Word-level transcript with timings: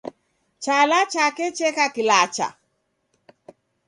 Chala 0.63 0.99
chake 1.11 1.45
cheka 1.57 1.85
kilacha. 1.95 2.47